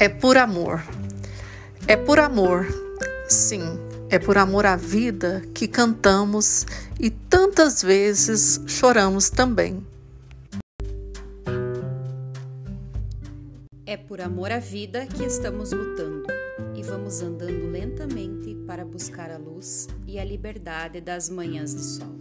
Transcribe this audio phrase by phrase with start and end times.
[0.00, 0.80] É por amor.
[1.88, 2.68] É por amor,
[3.28, 3.62] sim,
[4.08, 6.64] é por amor à vida que cantamos
[7.00, 9.84] e tantas vezes choramos também.
[13.84, 16.28] É por amor à vida que estamos lutando
[16.76, 22.14] e vamos andando lentamente para buscar a luz e a liberdade das manhãs de sol.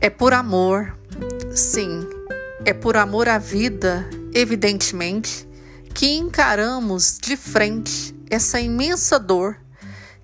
[0.00, 0.96] É por amor,
[1.52, 2.08] sim,
[2.64, 5.48] é por amor à vida, evidentemente,
[5.94, 9.56] que encaramos de frente essa imensa dor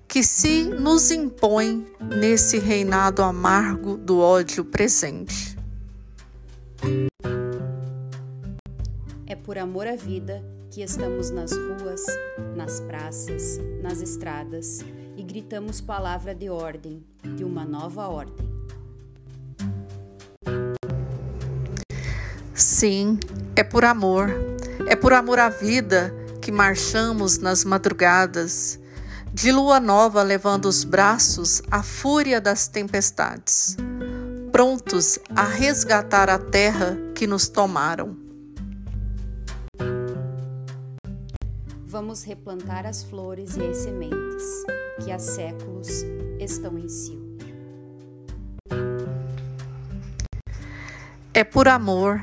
[0.05, 5.57] que se nos impõe nesse reinado amargo do ódio presente.
[9.25, 12.01] É por amor à vida que estamos nas ruas,
[12.53, 14.79] nas praças, nas estradas
[15.15, 18.51] e gritamos palavra de ordem, de uma nova ordem.
[22.53, 23.17] Sim,
[23.55, 24.50] é por amor.
[24.87, 28.79] É por amor à vida que marchamos nas madrugadas,
[29.33, 33.77] de lua nova levando os braços à fúria das tempestades,
[34.51, 38.17] prontos a resgatar a terra que nos tomaram.
[41.85, 44.65] Vamos replantar as flores e as sementes
[45.03, 45.87] que há séculos
[46.39, 47.19] estão em si.
[51.33, 52.21] É por amor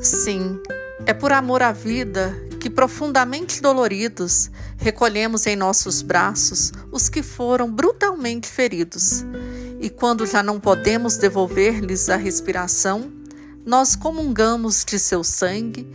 [0.00, 0.58] Sim,
[1.06, 7.70] é por amor à vida que, profundamente doloridos, recolhemos em nossos braços os que foram
[7.70, 9.24] brutalmente feridos.
[9.80, 13.10] E quando já não podemos devolver-lhes a respiração,
[13.64, 15.90] nós comungamos de seu sangue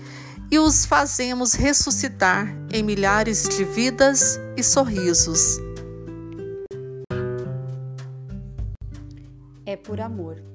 [0.51, 5.59] e os fazemos ressuscitar em milhares de vidas e sorrisos.
[9.65, 10.54] É por amor.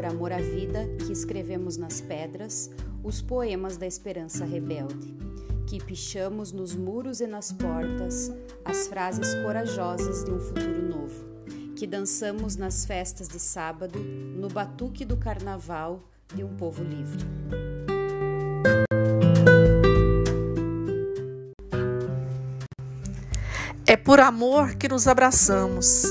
[0.00, 2.70] Por amor à vida que escrevemos nas pedras
[3.04, 5.14] os poemas da esperança rebelde,
[5.66, 8.32] que pichamos nos muros e nas portas
[8.64, 11.26] as frases corajosas de um futuro novo,
[11.76, 16.00] que dançamos nas festas de sábado no batuque do carnaval
[16.34, 17.26] de um povo livre.
[23.86, 26.04] É por amor que nos abraçamos,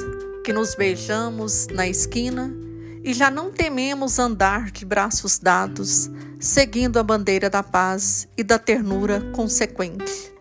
[0.45, 2.68] que nos beijamos na esquina
[3.09, 8.59] e já não tememos andar de braços dados, seguindo a bandeira da paz e da
[8.59, 10.31] ternura consequente.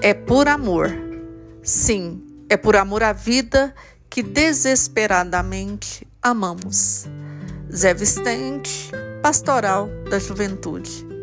[0.00, 0.88] É por amor,
[1.64, 3.74] sim, é por amor à vida
[4.08, 7.06] que desesperadamente amamos.
[7.74, 11.15] Zé Vicente, Pastoral da Juventude.